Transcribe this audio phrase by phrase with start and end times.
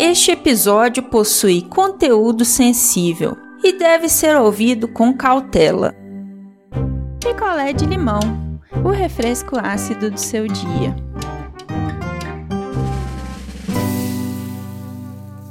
[0.00, 5.92] Este episódio possui conteúdo sensível e deve ser ouvido com cautela.
[7.20, 8.20] Picolé de limão,
[8.84, 10.94] o refresco ácido do seu dia.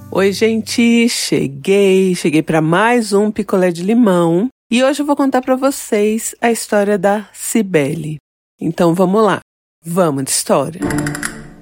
[0.10, 5.42] Oi, gente, cheguei, cheguei para mais um picolé de limão e hoje eu vou contar
[5.42, 8.16] para vocês a história da Cibele.
[8.62, 9.42] Então vamos lá,
[9.84, 10.80] vamos de história.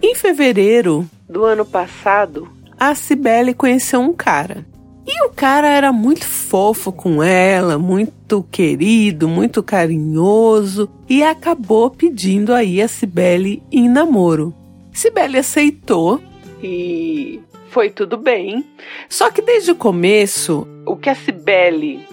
[0.03, 4.65] Em fevereiro do ano passado, a Cibele conheceu um cara.
[5.07, 12.51] E o cara era muito fofo com ela, muito querido, muito carinhoso e acabou pedindo
[12.53, 14.53] aí a Cibele em namoro.
[14.91, 16.19] Cibele aceitou
[16.63, 18.65] e foi tudo bem.
[19.07, 22.07] Só que desde o começo, o que a Cibele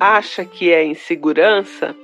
[0.00, 1.94] acha que é insegurança,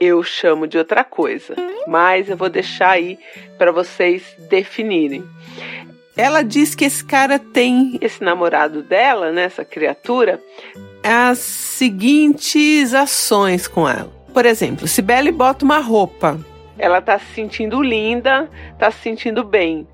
[0.00, 1.56] eu chamo de outra coisa.
[1.86, 3.18] Mas eu vou deixar aí
[3.56, 5.24] para vocês definirem.
[6.18, 10.42] Ela diz que esse cara tem, esse namorado dela, né, essa criatura,
[11.00, 14.12] as seguintes ações com ela.
[14.34, 16.36] Por exemplo, Sibeli bota uma roupa.
[16.76, 19.86] Ela tá se sentindo linda, tá se sentindo bem.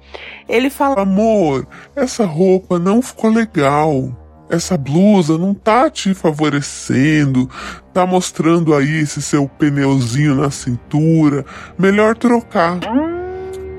[0.48, 4.10] Ele fala: Amor, essa roupa não ficou legal.
[4.48, 7.50] Essa blusa não tá te favorecendo,
[7.92, 11.44] tá mostrando aí esse seu pneuzinho na cintura.
[11.78, 12.78] Melhor trocar.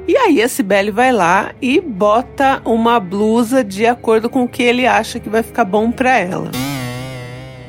[0.07, 4.61] E aí a Cibele vai lá e bota uma blusa de acordo com o que
[4.61, 6.51] ele acha que vai ficar bom para ela.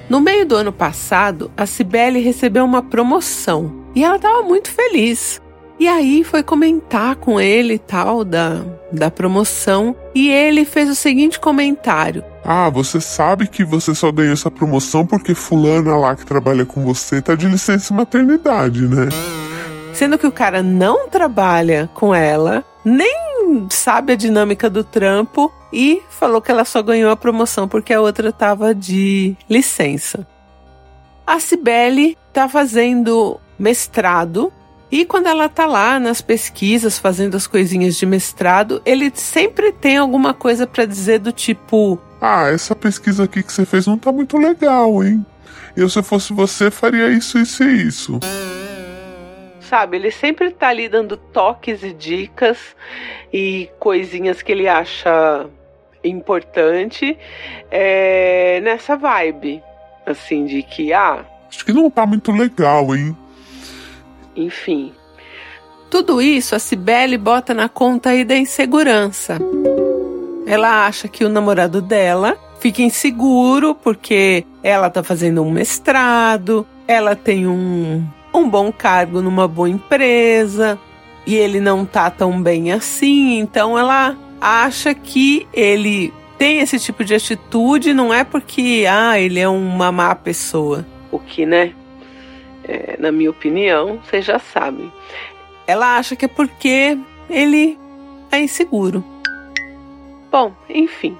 [0.08, 5.40] No meio do ano passado, a Cibele recebeu uma promoção e ela estava muito feliz.
[5.78, 10.94] E aí foi comentar com ele e tal da, da promoção e ele fez o
[10.94, 16.24] seguinte comentário: Ah, você sabe que você só ganhou essa promoção porque fulana lá que
[16.24, 19.08] trabalha com você tá de licença maternidade, né?
[19.97, 26.03] Sendo que o cara não trabalha com ela, nem sabe a dinâmica do trampo e
[26.11, 30.27] falou que ela só ganhou a promoção porque a outra tava de licença.
[31.27, 34.53] A Cibele tá fazendo mestrado
[34.93, 39.97] e quando ela tá lá nas pesquisas fazendo as coisinhas de mestrado, ele sempre tem
[39.97, 44.12] alguma coisa para dizer do tipo: "Ah, essa pesquisa aqui que você fez não tá
[44.12, 45.25] muito legal, hein?
[45.75, 48.20] Eu se fosse você faria isso isso e isso."
[49.66, 49.97] Sabe?
[49.97, 52.77] Ele sempre tá ali dando toques e dicas
[53.32, 55.47] e coisinhas que ele acha
[56.03, 57.19] importante
[57.71, 59.62] é, nessa vibe,
[60.06, 61.25] assim, de que, ah.
[61.49, 63.16] Acho que não tá muito legal, hein?
[64.34, 64.93] Enfim.
[65.91, 69.38] Tudo isso a Cibele bota na conta aí da insegurança.
[70.47, 77.16] Ela acha que o namorado dela fica inseguro porque ela tá fazendo um mestrado, ela
[77.16, 78.05] tem um
[78.36, 80.78] um bom cargo numa boa empresa
[81.26, 87.04] e ele não tá tão bem assim, então ela acha que ele tem esse tipo
[87.04, 90.86] de atitude não é porque ah, ele é uma má pessoa.
[91.10, 91.72] O que, né?
[92.64, 94.92] É, na minha opinião, vocês já sabem.
[95.66, 96.98] Ela acha que é porque
[97.28, 97.78] ele
[98.30, 99.04] é inseguro.
[100.30, 101.16] Bom, enfim.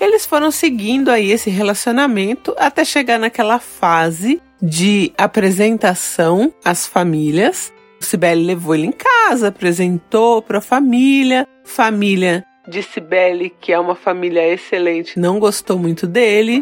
[0.00, 7.72] Eles foram seguindo aí esse relacionamento até chegar naquela fase de apresentação às famílias.
[8.00, 11.46] Sibeli levou ele em casa, apresentou para a família.
[11.64, 16.60] Família de Sibeli, que é uma família excelente, não gostou muito dele.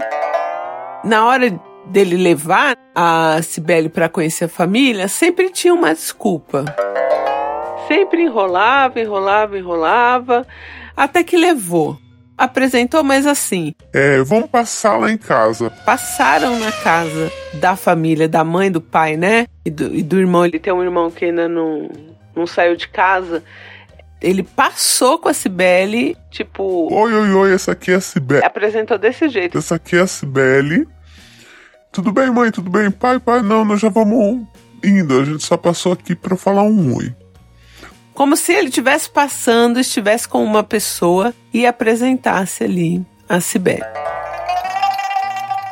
[1.04, 1.50] Na hora
[1.86, 6.64] dele levar a Sibeli para conhecer a família, sempre tinha uma desculpa.
[7.88, 10.46] Sempre enrolava, enrolava, enrolava,
[10.96, 11.98] até que levou
[12.36, 13.74] apresentou, mas assim.
[13.92, 15.70] É, vamos passar lá em casa.
[15.84, 19.46] Passaram na casa da família, da mãe, do pai, né?
[19.64, 20.44] E do, e do irmão.
[20.44, 21.88] Ele tem um irmão que ainda não,
[22.34, 23.42] não saiu de casa.
[24.20, 26.92] Ele passou com a Cibele, tipo.
[26.92, 28.44] Oi, oi, oi, essa aqui é a Cibele.
[28.44, 29.58] Apresentou desse jeito.
[29.58, 30.86] Essa aqui é a Cibele.
[31.92, 32.50] Tudo bem, mãe?
[32.50, 32.90] Tudo bem?
[32.90, 34.46] Pai, pai, não, nós já vamos
[34.84, 35.20] indo.
[35.20, 37.14] A gente só passou aqui para falar um oi
[38.16, 43.84] como se ele estivesse passando, estivesse com uma pessoa e apresentasse ali a Cibele.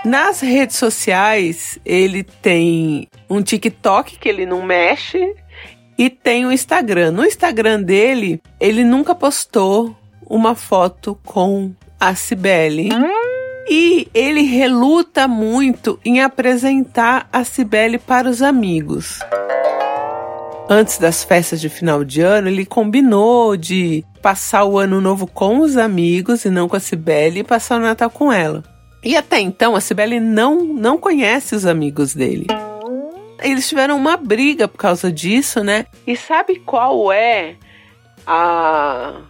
[0.04, 5.34] Nas redes sociais, ele tem um TikTok que ele não mexe
[5.96, 7.12] e tem o um Instagram.
[7.12, 12.90] No Instagram dele, ele nunca postou uma foto com a Cibele.
[13.70, 19.20] E ele reluta muito em apresentar a Cibele para os amigos
[20.68, 25.58] antes das festas de final de ano, ele combinou de passar o ano novo com
[25.58, 28.62] os amigos e não com a Cibele e passar o Natal com ela.
[29.02, 32.46] E até então a Cibele não, não conhece os amigos dele.
[33.42, 35.84] Eles tiveram uma briga por causa disso, né?
[36.06, 37.56] E sabe qual é
[38.26, 39.20] a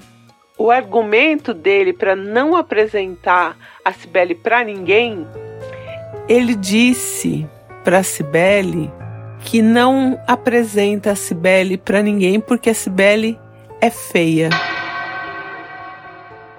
[0.57, 5.27] o argumento dele para não apresentar a Cibele para ninguém,
[6.29, 7.45] ele disse
[7.83, 8.91] para Cibele
[9.45, 13.39] que não apresenta a Cibele para ninguém porque a Cibele
[13.81, 14.49] é feia.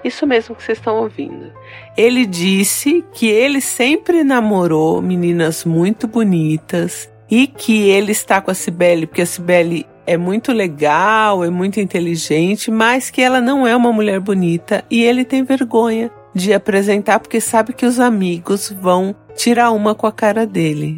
[0.04, 1.52] Isso mesmo que vocês estão ouvindo.
[1.96, 8.54] Ele disse que ele sempre namorou meninas muito bonitas e que ele está com a
[8.54, 13.74] Cibele porque a Cibele é muito legal, é muito inteligente, mas que ela não é
[13.74, 19.16] uma mulher bonita e ele tem vergonha de apresentar porque sabe que os amigos vão
[19.34, 20.94] tirar uma com a cara dele.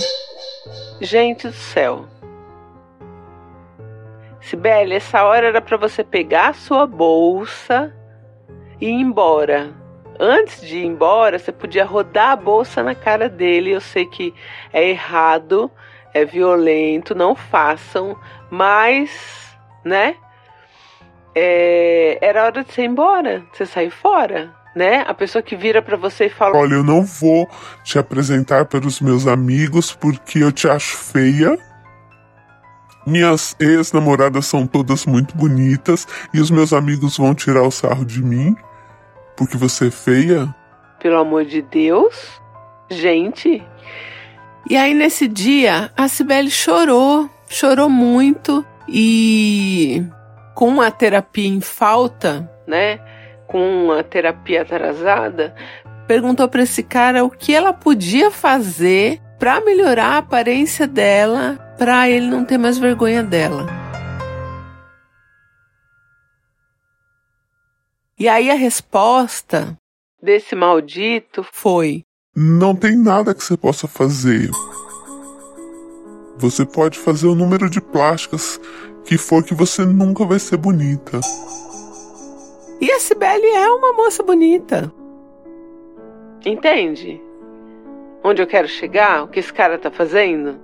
[1.00, 2.06] Gente do céu.
[4.40, 7.94] Sibeli, essa hora era para você pegar a sua bolsa
[8.80, 9.72] e ir embora.
[10.18, 13.70] Antes de ir embora, você podia rodar a bolsa na cara dele.
[13.70, 14.34] Eu sei que
[14.72, 15.70] é errado,
[16.12, 18.18] é violento, não façam,
[18.50, 20.16] mas, né?
[21.32, 25.04] É, era hora de você ir embora, você sair fora, né?
[25.06, 27.48] A pessoa que vira para você e fala: Olha, eu não vou
[27.84, 31.58] te apresentar para os meus amigos porque eu te acho feia.
[33.06, 38.22] Minhas ex-namoradas são todas muito bonitas e os meus amigos vão tirar o sarro de
[38.22, 38.54] mim
[39.38, 40.54] porque você é feia.
[41.00, 42.40] Pelo amor de Deus,
[42.90, 43.62] gente.
[44.68, 50.04] E aí nesse dia a Cibele chorou, chorou muito e
[50.54, 52.98] com a terapia em falta, né?
[53.48, 55.54] Com a terapia atrasada,
[56.06, 62.08] perguntou para esse cara o que ela podia fazer para melhorar a aparência dela, para
[62.08, 63.66] ele não ter mais vergonha dela.
[68.18, 69.78] E aí a resposta
[70.20, 72.02] desse maldito foi:
[72.34, 74.50] Não tem nada que você possa fazer.
[76.36, 78.60] Você pode fazer o número de plásticas
[79.04, 81.20] que for que você nunca vai ser bonita.
[82.80, 84.92] E a Cibele é uma moça bonita.
[86.44, 87.20] Entende?
[88.22, 90.58] onde eu quero chegar, o que esse cara tá fazendo.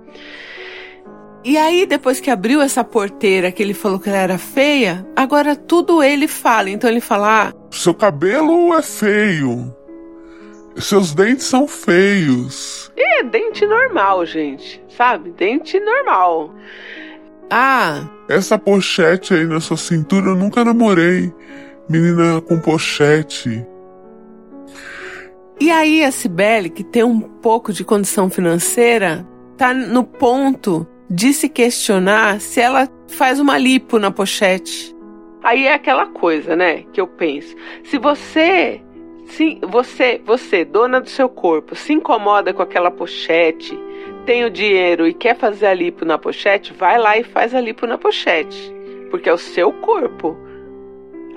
[1.43, 5.55] E aí, depois que abriu essa porteira, que ele falou que ela era feia, agora
[5.55, 6.69] tudo ele fala.
[6.69, 9.73] Então ele fala: ah, Seu cabelo é feio.
[10.75, 12.91] Seus dentes são feios.
[12.97, 14.83] É, dente normal, gente.
[14.89, 15.31] Sabe?
[15.31, 16.53] Dente normal.
[17.49, 18.09] Ah.
[18.27, 21.31] Essa pochete aí na sua cintura eu nunca namorei.
[21.87, 23.65] Menina com pochete.
[25.59, 29.25] E aí a Cibele, que tem um pouco de condição financeira,
[29.57, 34.95] tá no ponto de se questionar se ela faz uma lipo na pochete.
[35.43, 37.55] Aí é aquela coisa, né, que eu penso.
[37.83, 38.81] Se você,
[39.27, 43.79] se você, você, dona do seu corpo, se incomoda com aquela pochete,
[44.25, 47.61] tem o dinheiro e quer fazer a lipo na pochete, vai lá e faz a
[47.61, 48.73] lipo na pochete,
[49.11, 50.35] porque é o seu corpo.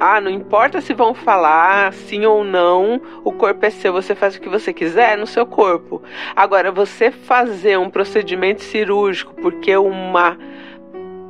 [0.00, 4.36] Ah, não importa se vão falar sim ou não, o corpo é seu, você faz
[4.36, 6.00] o que você quiser no seu corpo.
[6.36, 10.38] Agora, você fazer um procedimento cirúrgico porque uma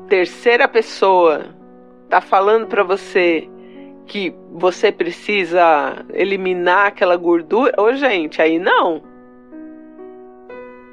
[0.07, 1.47] terceira pessoa
[2.11, 3.49] tá falando para você
[4.07, 9.03] que você precisa eliminar aquela gordura, ô gente, aí não.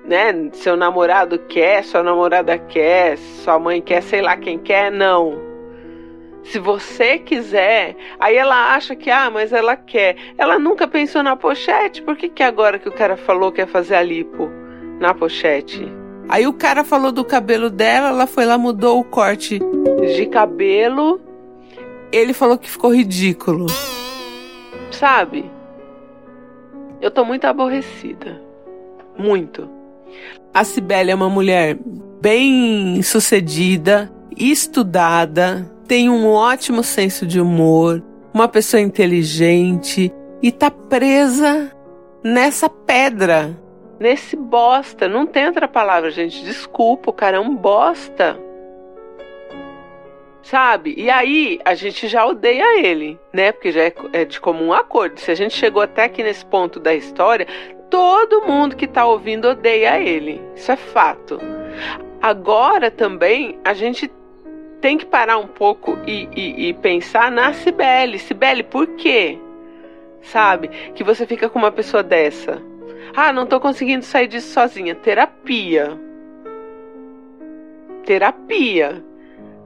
[0.06, 0.50] Né?
[0.54, 5.55] Seu namorado quer, sua namorada quer, sua mãe quer, sei lá quem quer, não.
[6.46, 10.16] Se você quiser, aí ela acha que, ah, mas ela quer.
[10.38, 12.04] Ela nunca pensou na pochete.
[12.04, 14.50] Por que, que agora que o cara falou que ia fazer a lipo
[15.00, 15.92] na pochete?
[16.30, 19.60] Aí o cara falou do cabelo dela, ela foi lá, mudou o corte
[20.16, 21.20] de cabelo.
[22.12, 23.66] Ele falou que ficou ridículo.
[24.92, 25.50] Sabe?
[27.02, 28.40] Eu tô muito aborrecida.
[29.18, 29.68] Muito.
[30.54, 31.78] A Cibele é uma mulher
[32.22, 40.12] bem sucedida, estudada, tem um ótimo senso de humor, uma pessoa inteligente
[40.42, 41.72] e tá presa
[42.24, 43.56] nessa pedra,
[44.00, 45.08] nesse bosta.
[45.08, 46.44] Não tem outra palavra, gente.
[46.44, 48.40] Desculpa, o cara é um bosta.
[50.42, 50.94] Sabe?
[50.96, 53.52] E aí a gente já odeia ele, né?
[53.52, 55.20] Porque já é, é de comum acordo.
[55.20, 57.48] Se a gente chegou até aqui nesse ponto da história,
[57.90, 60.40] todo mundo que tá ouvindo odeia ele.
[60.56, 61.40] Isso é fato.
[62.22, 64.12] Agora também a gente
[64.86, 68.20] tem que parar um pouco e, e, e pensar na Cibele.
[68.20, 69.36] Cibele, por quê?
[70.22, 70.68] Sabe?
[70.94, 72.62] Que você fica com uma pessoa dessa.
[73.16, 74.94] Ah, não tô conseguindo sair disso sozinha.
[74.94, 76.00] Terapia.
[78.06, 79.04] Terapia.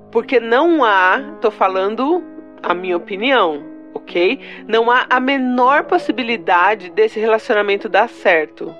[0.09, 2.23] Porque não há, tô falando
[2.63, 3.61] a minha opinião,
[3.93, 4.39] ok?
[4.69, 8.73] Não há a menor possibilidade desse relacionamento dar certo.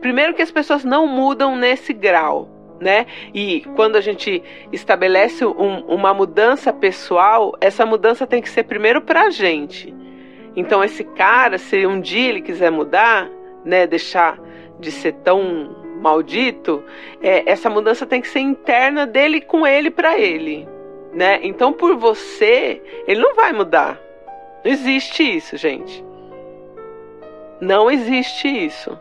[0.00, 3.06] Primeiro que as pessoas não mudam nesse grau né?
[3.34, 9.02] E quando a gente estabelece um, uma mudança pessoal, essa mudança tem que ser primeiro
[9.02, 9.94] para a gente.
[10.56, 13.28] Então esse cara, se um dia ele quiser mudar,
[13.64, 14.38] né, deixar
[14.80, 16.82] de ser tão maldito,
[17.22, 20.66] é, essa mudança tem que ser interna dele com ele para ele,
[21.12, 21.38] né?
[21.42, 24.00] Então por você, ele não vai mudar.
[24.64, 26.02] Não existe isso, gente.
[27.60, 28.98] Não existe isso.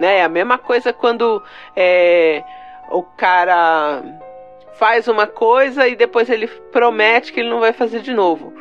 [0.00, 0.18] Né?
[0.18, 1.42] É a mesma coisa quando
[1.74, 2.42] é,
[2.90, 4.02] o cara
[4.74, 8.52] faz uma coisa e depois ele promete que ele não vai fazer de novo.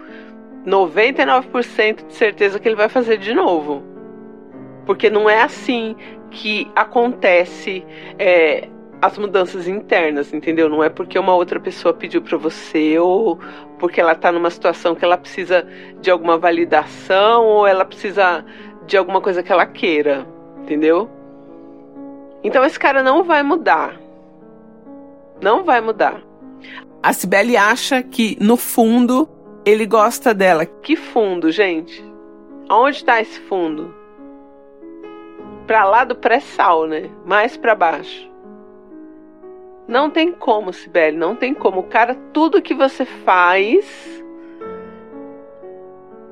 [0.65, 3.83] 99% de certeza que ele vai fazer de novo.
[4.85, 5.95] Porque não é assim
[6.31, 7.85] que acontece
[8.17, 8.67] é,
[9.01, 10.69] as mudanças internas, entendeu?
[10.69, 13.39] Não é porque uma outra pessoa pediu para você ou
[13.77, 15.67] porque ela tá numa situação que ela precisa
[16.01, 18.43] de alguma validação ou ela precisa
[18.85, 20.25] de alguma coisa que ela queira,
[20.61, 21.09] entendeu?
[22.43, 24.04] Então esse cara não vai mudar.
[25.41, 26.21] Não vai mudar.
[27.03, 29.29] A Cibele acha que, no fundo,
[29.65, 30.65] ele gosta dela.
[30.65, 32.03] Que fundo, gente?
[32.67, 33.93] Aonde está esse fundo?
[35.67, 37.09] Pra lá do pré-sal, né?
[37.25, 38.29] Mais para baixo.
[39.87, 41.81] Não tem como, Sibeli, não tem como.
[41.81, 44.23] O cara, tudo que você faz,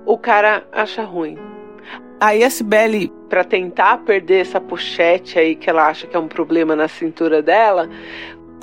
[0.06, 1.38] o cara acha ruim.
[2.20, 6.28] Aí a Sibeli, para tentar perder essa pochete aí que ela acha que é um
[6.28, 7.88] problema na cintura dela,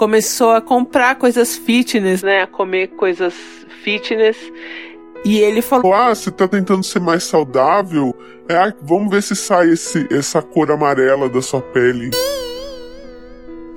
[0.01, 2.41] começou a comprar coisas fitness, né?
[2.41, 3.35] A comer coisas
[3.85, 4.39] fitness.
[5.27, 8.17] E ele falou: Ah, você tá tentando ser mais saudável?
[8.49, 12.09] É, vamos ver se sai esse, essa cor amarela da sua pele.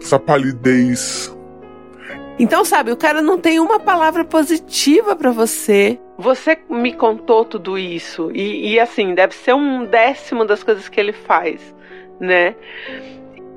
[0.02, 1.36] Essa palidez.
[2.40, 6.00] Então, sabe, o cara não tem uma palavra positiva para você.
[6.18, 8.32] Você me contou tudo isso.
[8.34, 11.76] E, e assim, deve ser um décimo das coisas que ele faz,
[12.18, 12.56] né?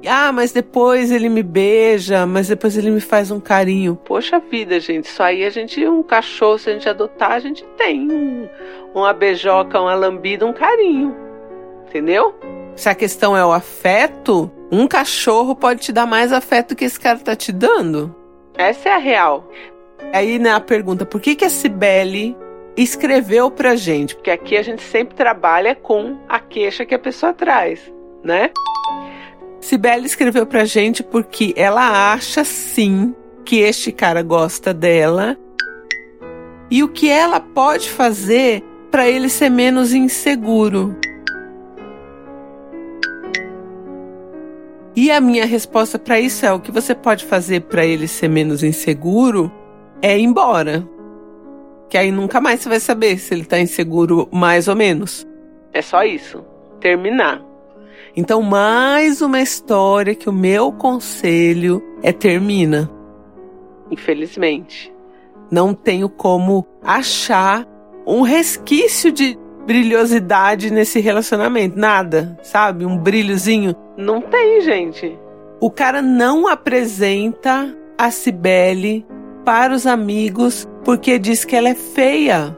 [0.08, 3.96] Ah, mas depois ele me beija, mas depois ele me faz um carinho.
[4.04, 7.64] Poxa vida, gente, isso aí a gente, um cachorro, se a gente adotar, a gente
[7.76, 8.48] tem um,
[8.94, 11.14] uma beijoca, uma lambida, um carinho.
[11.88, 12.34] Entendeu?
[12.76, 17.00] Se a questão é o afeto, um cachorro pode te dar mais afeto que esse
[17.00, 18.14] cara tá te dando.
[18.56, 19.50] Essa é a real.
[20.12, 22.36] Aí, né, a pergunta, por que que a Cibele
[22.76, 24.14] escreveu pra gente?
[24.14, 27.80] Porque aqui a gente sempre trabalha com a queixa que a pessoa traz,
[28.22, 28.50] né?
[29.66, 33.12] Cibele escreveu pra gente porque ela acha sim
[33.44, 35.36] que este cara gosta dela
[36.70, 40.94] e o que ela pode fazer para ele ser menos inseguro.
[44.94, 48.28] E a minha resposta para isso é: o que você pode fazer para ele ser
[48.28, 49.50] menos inseguro
[50.00, 50.88] é ir embora.
[51.90, 55.26] Que aí nunca mais você vai saber se ele tá inseguro mais ou menos.
[55.72, 56.44] É só isso.
[56.80, 57.55] Terminar.
[58.16, 62.90] Então, mais uma história que o meu conselho é termina.
[63.90, 64.90] Infelizmente,
[65.50, 67.66] não tenho como achar
[68.06, 72.86] um resquício de brilhosidade nesse relacionamento, nada, sabe?
[72.86, 73.74] Um brilhozinho.
[73.98, 75.18] Não tem, gente.
[75.60, 79.04] O cara não apresenta a Cibele
[79.44, 82.56] para os amigos porque diz que ela é feia.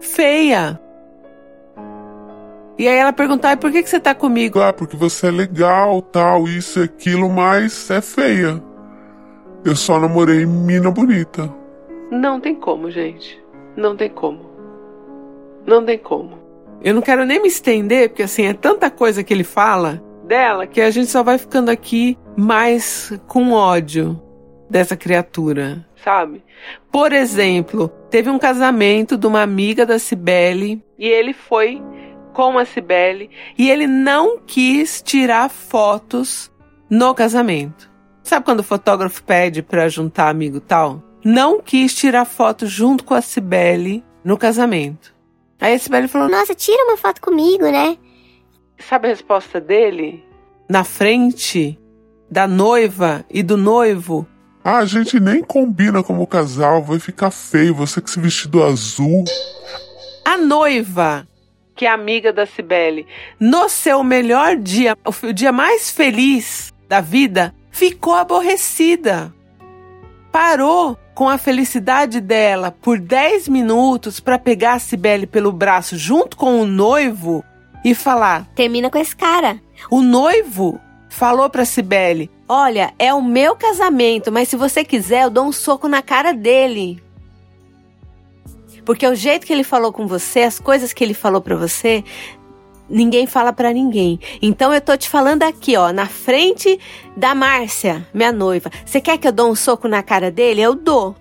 [0.00, 0.80] Feia.
[2.80, 4.58] E aí ela perguntar, por que, que você tá comigo?
[4.58, 8.58] Ah, porque você é legal, tal, isso e aquilo, mas é feia.
[9.62, 11.54] Eu só namorei mina bonita.
[12.10, 13.38] Não tem como, gente.
[13.76, 14.40] Não tem como.
[15.66, 16.38] Não tem como.
[16.82, 20.66] Eu não quero nem me estender, porque assim, é tanta coisa que ele fala dela
[20.66, 24.18] que a gente só vai ficando aqui mais com ódio
[24.70, 26.42] dessa criatura, sabe?
[26.90, 31.82] Por exemplo, teve um casamento de uma amiga da Cibele e ele foi
[32.40, 36.50] com a Cibele e ele não quis tirar fotos
[36.88, 37.90] no casamento.
[38.22, 41.02] Sabe quando o fotógrafo pede para juntar amigo tal?
[41.22, 45.14] Não quis tirar foto junto com a Cibele no casamento.
[45.60, 47.98] Aí a Cibele falou: Nossa, tira uma foto comigo, né?
[48.78, 50.24] Sabe a resposta dele?
[50.66, 51.78] Na frente
[52.30, 54.26] da noiva e do noivo.
[54.64, 59.24] Ah, a gente nem combina como casal, vai ficar feio você com esse vestido azul.
[60.24, 61.26] A noiva
[61.80, 63.06] que é amiga da Cibele,
[63.40, 69.32] no seu melhor dia, o dia mais feliz da vida, ficou aborrecida.
[70.30, 76.36] Parou com a felicidade dela por 10 minutos para pegar a Cibele pelo braço junto
[76.36, 77.42] com o noivo
[77.82, 79.58] e falar: Termina com esse cara.
[79.90, 85.30] O noivo falou para Cibele: Olha, é o meu casamento, mas se você quiser, eu
[85.30, 87.02] dou um soco na cara dele.
[88.84, 92.04] Porque o jeito que ele falou com você, as coisas que ele falou para você,
[92.88, 94.18] ninguém fala para ninguém.
[94.42, 96.78] Então eu tô te falando aqui, ó, na frente
[97.16, 98.70] da Márcia, minha noiva.
[98.84, 100.60] Você quer que eu dou um soco na cara dele?
[100.60, 101.14] Eu dou.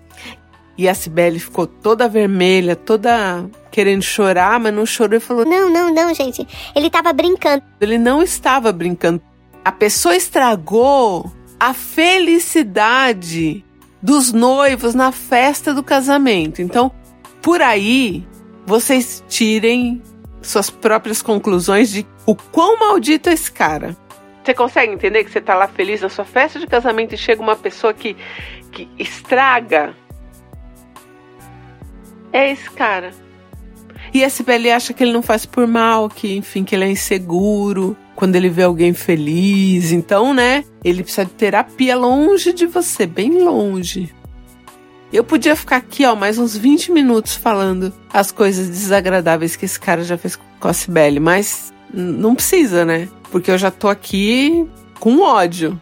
[0.77, 5.69] E a Cibele ficou toda vermelha, toda querendo chorar, mas não chorou e falou: Não,
[5.69, 6.47] não, não, gente.
[6.73, 7.63] Ele tava brincando.
[7.81, 9.21] Ele não estava brincando.
[9.63, 13.63] A pessoa estragou a felicidade
[14.01, 16.61] dos noivos na festa do casamento.
[16.61, 16.91] Então,
[17.41, 18.25] por aí,
[18.65, 20.01] vocês tirem
[20.41, 23.95] suas próprias conclusões de o quão maldito é esse cara.
[24.43, 27.41] Você consegue entender que você tá lá feliz na sua festa de casamento e chega
[27.41, 28.15] uma pessoa que,
[28.71, 29.93] que estraga?
[32.31, 33.11] É esse cara.
[34.13, 36.89] E esse Sibeli acha que ele não faz por mal, que enfim, que ele é
[36.89, 39.91] inseguro quando ele vê alguém feliz.
[39.91, 44.13] Então, né, ele precisa de terapia longe de você, bem longe.
[45.11, 49.79] Eu podia ficar aqui, ó, mais uns 20 minutos falando as coisas desagradáveis que esse
[49.79, 53.09] cara já fez com a Cibele, mas não precisa, né?
[53.31, 54.67] Porque eu já tô aqui
[54.99, 55.79] com ódio.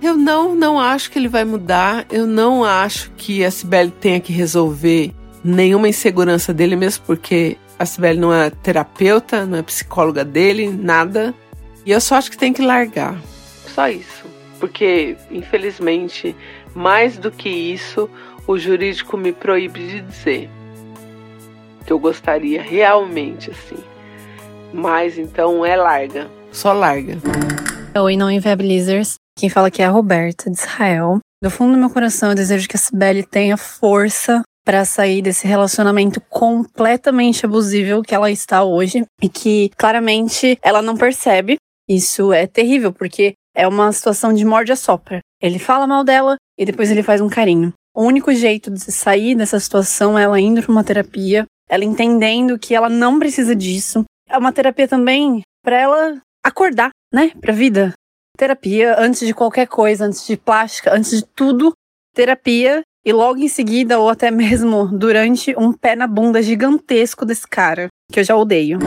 [0.00, 2.06] Eu não, não acho que ele vai mudar.
[2.10, 5.12] Eu não acho que a Cibele tenha que resolver
[5.44, 11.34] nenhuma insegurança dele, mesmo porque a Cibele não é terapeuta, não é psicóloga dele, nada.
[11.84, 13.20] E eu só acho que tem que largar.
[13.74, 14.24] Só isso.
[14.58, 16.34] Porque, infelizmente,
[16.74, 18.08] mais do que isso,
[18.46, 20.50] o jurídico me proíbe de dizer
[21.86, 23.82] que eu gostaria realmente assim.
[24.72, 27.18] Mas então é larga, só larga.
[27.96, 29.14] Oi, não inviabilizers.
[29.36, 31.18] Quem fala aqui é a Roberta de Israel.
[31.42, 35.46] Do fundo do meu coração, eu desejo que a Sibeli tenha força para sair desse
[35.46, 41.56] relacionamento completamente abusivo que ela está hoje e que claramente ela não percebe.
[41.88, 45.20] Isso é terrível, porque é uma situação de morde a sopra.
[45.42, 47.72] Ele fala mal dela e depois ele faz um carinho.
[47.94, 52.56] O único jeito de sair dessa situação é ela indo para uma terapia, ela entendendo
[52.56, 54.04] que ela não precisa disso.
[54.28, 57.92] É uma terapia também para ela acordar, né, para vida.
[58.36, 61.72] Terapia antes de qualquer coisa, antes de plástica, antes de tudo,
[62.14, 67.46] terapia e logo em seguida ou até mesmo durante um pé na bunda gigantesco desse
[67.46, 68.78] cara, que eu já odeio.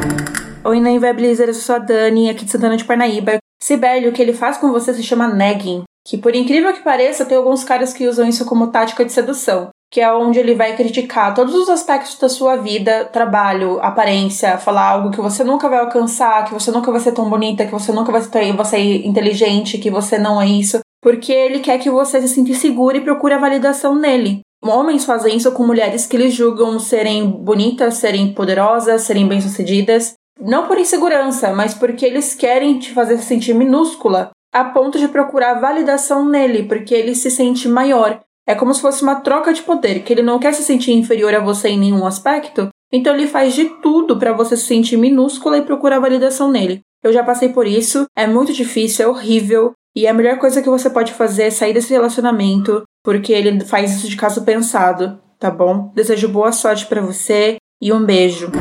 [0.64, 3.38] Oi, Naiva Blizzard, eu sou a Dani, aqui de Santana de Parnaíba.
[3.62, 7.26] Sibeli, o que ele faz com você se chama nagging que por incrível que pareça,
[7.26, 10.76] tem alguns caras que usam isso como tática de sedução, que é onde ele vai
[10.76, 15.80] criticar todos os aspectos da sua vida, trabalho, aparência, falar algo que você nunca vai
[15.80, 19.06] alcançar, que você nunca vai ser tão bonita, que você nunca vai ser, vai ser
[19.06, 23.02] inteligente, que você não é isso, porque ele quer que você se sinta segura e
[23.02, 24.42] procure a validação nele.
[24.66, 30.68] Homens fazem isso com mulheres que eles julgam serem bonitas, serem poderosas, serem bem-sucedidas, não
[30.68, 35.56] por insegurança, mas porque eles querem te fazer se sentir minúscula a ponto de procurar
[35.56, 38.20] validação nele, porque ele se sente maior.
[38.46, 41.34] É como se fosse uma troca de poder, que ele não quer se sentir inferior
[41.34, 45.58] a você em nenhum aspecto, então ele faz de tudo para você se sentir minúscula
[45.58, 46.82] e procurar validação nele.
[47.04, 50.70] Eu já passei por isso, é muito difícil, é horrível, e a melhor coisa que
[50.70, 55.50] você pode fazer é sair desse relacionamento, porque ele faz isso de caso pensado, tá
[55.50, 55.92] bom?
[55.96, 58.52] Desejo boa sorte para você e um beijo.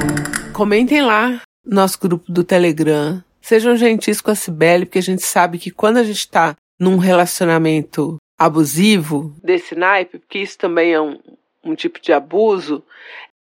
[0.52, 5.22] Comentem lá no nosso grupo do Telegram Sejam gentis com a Cibele, porque a gente
[5.22, 11.00] sabe que quando a gente está num relacionamento abusivo desse naipe, porque isso também é
[11.00, 11.18] um,
[11.64, 12.82] um tipo de abuso,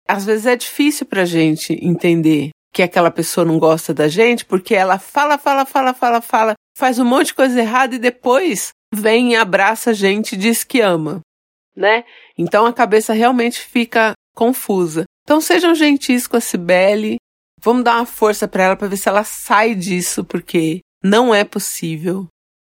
[0.07, 4.75] às vezes é difícil pra gente entender que aquela pessoa não gosta da gente, porque
[4.75, 9.33] ela fala, fala, fala, fala, fala, faz um monte de coisa errada e depois vem
[9.33, 11.21] e abraça a gente e diz que ama,
[11.77, 12.05] né?
[12.37, 15.05] Então a cabeça realmente fica confusa.
[15.25, 17.17] Então sejam gentis com a Cibele,
[17.61, 21.45] Vamos dar uma força para ela para ver se ela sai disso, porque não é
[21.45, 22.27] possível.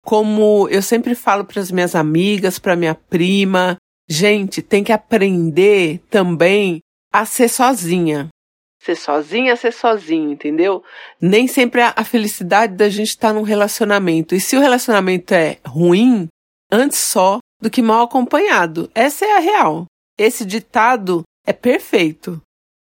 [0.05, 3.77] Como eu sempre falo para as minhas amigas, para minha prima,
[4.09, 6.81] gente, tem que aprender também
[7.13, 8.29] a ser sozinha.
[8.83, 10.83] Ser sozinha, ser sozinho, entendeu?
[11.21, 14.35] Nem sempre a, felicidade da gente estar tá num relacionamento.
[14.35, 16.27] E se o relacionamento é ruim,
[16.71, 18.91] antes só do que mal acompanhado.
[18.93, 19.87] Essa é a real.
[20.19, 22.43] Esse ditado é perfeito.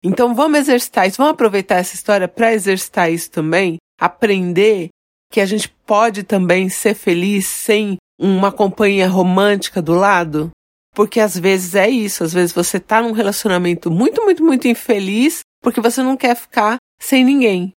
[0.02, 4.88] Então vamos exercitar isso, vamos aproveitar essa história para exercitar isso também, aprender
[5.30, 10.50] que a gente pode também ser feliz sem uma companhia romântica do lado,
[10.94, 15.40] porque às vezes é isso, às vezes você tá num relacionamento muito, muito, muito infeliz
[15.62, 17.72] porque você não quer ficar sem ninguém.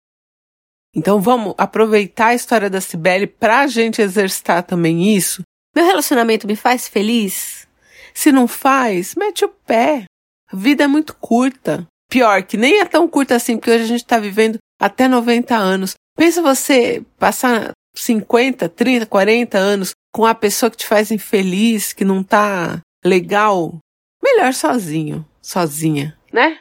[0.95, 5.43] Então vamos aproveitar a história da Cibele para a gente exercitar também isso.
[5.75, 7.67] Meu relacionamento me faz feliz?
[8.13, 10.05] Se não faz, mete o pé.
[10.53, 11.87] A vida é muito curta.
[12.11, 15.57] Pior, que nem é tão curta assim, porque hoje a gente está vivendo até 90
[15.57, 15.95] anos.
[16.17, 22.05] Pensa você passar 50, 30, 40 anos com a pessoa que te faz infeliz, que
[22.05, 23.79] não tá legal.
[24.23, 26.59] Melhor sozinho, sozinha, né?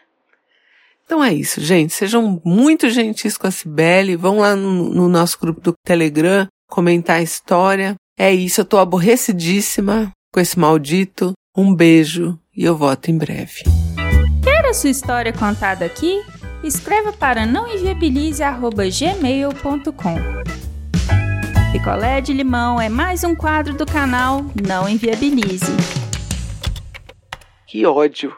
[1.03, 1.93] Então é isso, gente.
[1.93, 4.15] Sejam muito gentis com a Cibele.
[4.15, 7.95] Vão lá no, no nosso grupo do Telegram comentar a história.
[8.17, 11.33] É isso, eu tô aborrecidíssima com esse maldito.
[11.57, 13.78] Um beijo e eu voto em breve.
[14.69, 16.23] A sua história contada aqui?
[16.63, 20.15] Escreva para nãoenviabilize.gmail.com
[21.71, 25.75] Picolé de limão é mais um quadro do canal Não Enviabilize.
[27.65, 28.37] Que ódio!